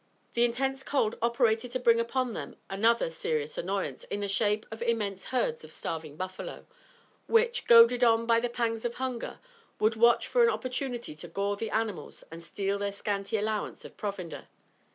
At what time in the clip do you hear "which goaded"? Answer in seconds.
7.27-8.03